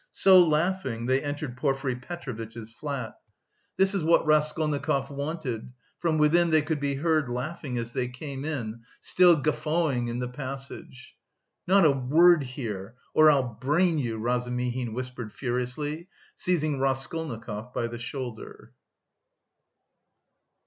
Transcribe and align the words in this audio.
So 0.11 0.43
laughing, 0.43 1.05
they 1.05 1.21
entered 1.21 1.55
Porfiry 1.55 1.95
Petrovitch's 1.95 2.71
flat. 2.71 3.19
This 3.77 3.93
is 3.93 4.03
what 4.03 4.25
Raskolnikov 4.25 5.11
wanted: 5.11 5.71
from 5.99 6.17
within 6.17 6.49
they 6.49 6.63
could 6.63 6.79
be 6.79 6.95
heard 6.95 7.29
laughing 7.29 7.77
as 7.77 7.93
they 7.93 8.07
came 8.07 8.43
in, 8.43 8.81
still 8.99 9.35
guffawing 9.35 10.07
in 10.07 10.17
the 10.17 10.27
passage. 10.27 11.15
"Not 11.67 11.85
a 11.85 11.91
word 11.91 12.41
here 12.41 12.95
or 13.13 13.29
I'll... 13.29 13.43
brain 13.53 13.99
you!" 13.99 14.17
Razumihin 14.17 14.93
whispered 14.95 15.31
furiously, 15.33 16.07
seizing 16.33 16.79
Raskolnikov 16.79 17.71
by 17.71 17.85
the 17.85 17.99
shoulder. 17.99 18.71